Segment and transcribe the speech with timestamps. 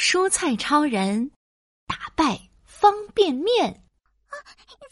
[0.00, 1.32] 蔬菜超人
[1.88, 3.66] 打败方便面。
[3.66, 4.34] 啊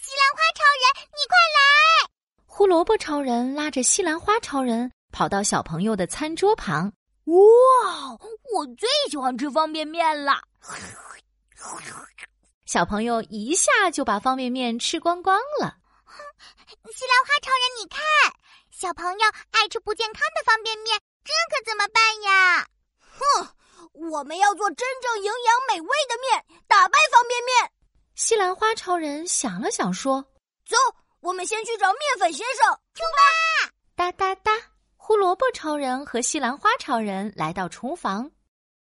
[0.01, 2.11] 西兰花超人，你快来！
[2.45, 6.93] 胡萝卜超人拉着西兰花超人跑到小朋友的餐桌旁。
[7.27, 8.19] 哇，
[8.53, 10.43] 我最喜欢吃方便面了！
[12.67, 15.77] 小朋友一下就把方便面吃光光了。
[16.93, 18.03] 西兰花超人，你看，
[18.73, 22.67] 小朋友爱吃不健康的方便面，这可怎么办呀？
[24.17, 24.19] 哼！
[24.19, 27.71] 我们要做真正营养美味的面，打败方便面。
[28.15, 30.23] 西兰花超人想了想，说
[30.67, 30.77] ：“走，
[31.21, 33.71] 我们先去找面粉先生。”出发！
[33.95, 34.53] 哒哒哒！
[34.97, 38.31] 胡萝卜超人和西兰花超人来到厨房，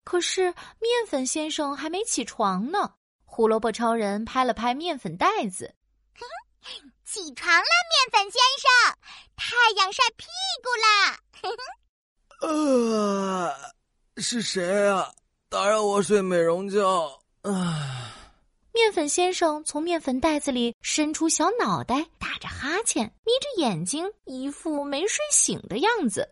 [0.04, 0.44] 可是
[0.78, 2.94] 面粉先生还没起床呢。
[3.24, 5.74] 胡萝卜超人拍了拍面粉袋子
[7.04, 8.70] ：“起床了，面粉先生，
[9.36, 10.26] 太阳晒屁
[10.62, 11.18] 股啦！”
[12.42, 12.85] 呃。
[14.18, 15.12] 是谁啊？
[15.48, 18.12] 打扰我睡美容觉啊！
[18.72, 26.28] 面粉先生从面粉袋子里伸出小脑袋，打着哈欠，眯着眼睛，一副没睡醒的样子。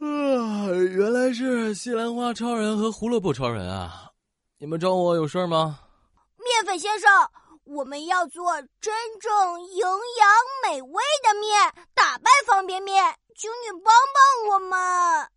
[0.00, 4.10] 啊，原来是西兰花超人和胡萝卜超人啊！
[4.58, 5.80] 你们找我有事吗？
[6.36, 7.10] 面粉先生，
[7.64, 15.28] 我们要做真正营养美味的面，打败方便面，请你帮帮我们。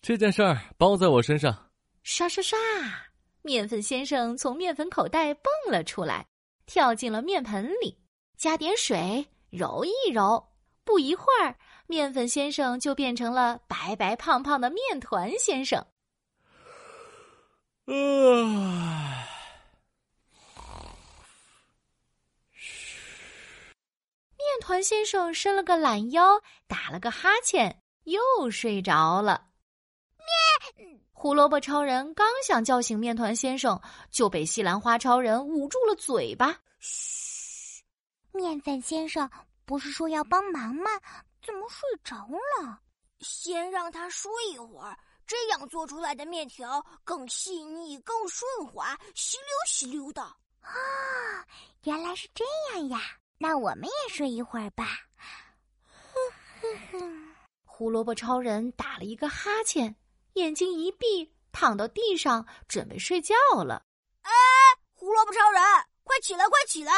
[0.00, 1.70] 这件事儿包在我身上。
[2.02, 2.58] 刷刷刷，
[3.42, 6.26] 面粉先生从面粉口袋蹦了出来，
[6.66, 7.98] 跳进了面盆里，
[8.36, 10.48] 加点水揉一揉。
[10.84, 11.54] 不一会儿，
[11.86, 15.78] 面粉先生就变成了白白胖胖的面团先生。
[17.86, 17.92] 啊！
[24.36, 29.47] 面团先生伸了个懒腰，打了个哈欠，又睡着了。
[31.12, 36.56] 胡萝卜超人刚想叫醒面团先生，就被西兰花超人捂住了嘴巴。
[36.78, 37.82] 嘘，
[38.32, 39.28] 面粉先生
[39.64, 40.90] 不是说要帮忙吗？
[41.42, 42.16] 怎么睡着
[42.60, 42.80] 了？
[43.20, 50.22] 先让他睡一会儿，这样做出来的面条更细腻、更顺滑，吸溜吸溜的。
[50.22, 50.72] 啊，
[51.82, 53.00] 原来是这样呀！
[53.38, 54.86] 那我们也睡一会儿吧。
[55.90, 56.12] 哼
[56.60, 59.96] 哼哼，胡萝卜超人打了一个哈欠。
[60.38, 63.34] 眼睛一闭，躺到地上准备睡觉
[63.64, 63.82] 了。
[64.22, 64.32] 哎，
[64.94, 65.62] 胡萝卜超人，
[66.04, 66.92] 快起来，快起来！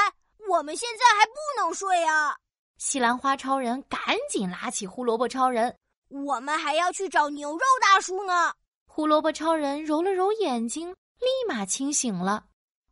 [0.49, 2.37] 我们现在还不能睡啊！
[2.79, 5.77] 西兰花超人赶紧拉起胡萝卜超人，
[6.09, 8.55] 我们还要去找牛肉大叔呢。
[8.87, 12.45] 胡萝卜超人揉了揉眼睛，立马清醒了。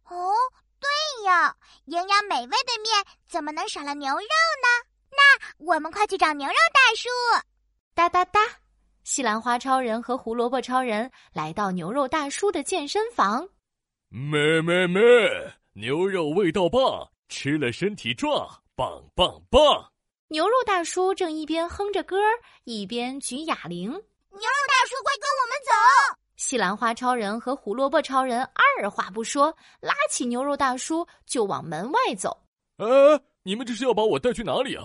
[0.05, 0.35] 哦，
[0.81, 1.57] 对呀，
[1.87, 4.69] 营养美味的面怎么能少了牛肉呢？
[5.11, 7.09] 那我们快去找牛肉大叔！
[7.95, 8.41] 哒哒哒。
[9.11, 13.49] 西兰花超人和胡萝卜超人来到牛肉大叔的健身房。
[14.11, 15.01] 咩咩咩，
[15.73, 18.47] 牛肉味道棒，吃了身体壮，
[18.77, 19.91] 棒棒棒！
[20.29, 23.89] 牛肉大叔正一边哼着歌儿，一边举哑铃。
[23.89, 23.99] 牛肉
[24.69, 26.21] 大叔，快跟我们走！
[26.37, 32.39] 西兰花超人和胡萝卜超人二话不说，拉起牛肉大叔就往门外走。
[32.77, 32.87] 哎，
[33.43, 34.85] 你们这是要把我带去哪里啊？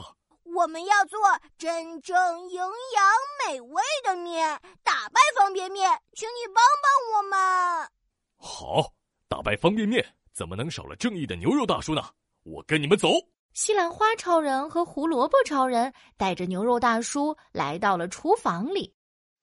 [0.55, 1.19] 我们要做
[1.57, 2.15] 真正
[2.49, 3.03] 营养
[3.47, 7.89] 美味的面，打败方便面，请你帮帮我们。
[8.37, 8.93] 好，
[9.27, 12.03] 打败方便面怎么能少了正义的牛肉大叔呢？
[12.43, 13.09] 我跟你们走。
[13.53, 18.93] 西兰花超人和胡萝卜超人带着牛肉大叔来到了厨房里。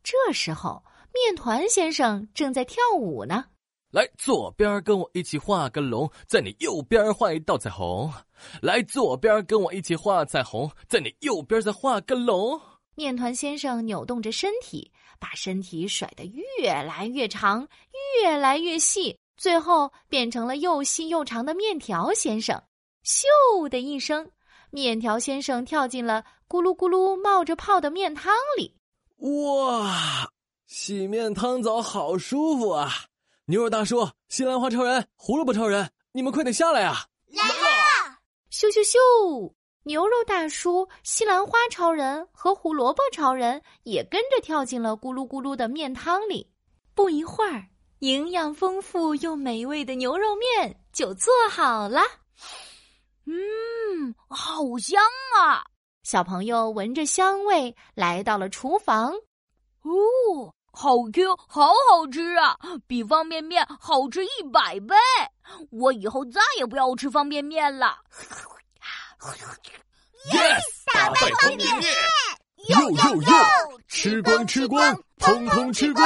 [0.02, 3.46] 这时候，面团先生正在跳舞呢。
[3.90, 8.08] 来，左边跟我一起画个龙，在你右边画一道彩虹。
[8.62, 12.60] 来，左边跟我一起画彩虹，在你右边再画个龙。
[12.94, 17.66] 面团先生扭动着身体，把身体甩得越来越长，
[18.22, 22.62] 越来越细，最后变成了又细又长的面条先生。
[23.04, 24.30] 咻的一声，
[24.70, 28.76] 面条先生跳进了咕噜咕噜冒着泡的面汤里。
[29.18, 30.30] 哇，
[30.66, 33.06] 洗面汤澡好舒服啊！
[33.50, 37.04] 牛肉大叔、西兰花超人、胡萝卜超人，你们快点下来啊！
[37.26, 38.18] 来了！
[38.48, 39.52] 咻咻咻！
[39.82, 46.48] 牛肉大叔、西兰花超人和胡萝卜超人也跟着跳进了咕噜咕噜的面汤里。
[46.94, 47.66] 不一会儿，
[47.98, 52.00] 营养丰富又美味的牛肉面就做好了。
[53.26, 55.02] 嗯，好香
[55.36, 55.64] 啊！
[56.04, 59.12] 小朋友闻着香味来到了厨房。
[59.82, 60.54] 哦。
[60.72, 62.56] 好 Q，好好吃啊！
[62.86, 64.94] 比方便面好吃一百倍。
[65.70, 67.98] 我以后再也不要吃方便面了。
[70.30, 70.60] Yes，
[70.94, 71.92] 打败方便面！
[72.68, 73.32] 又又又！
[73.88, 76.04] 吃光吃光，通通吃光！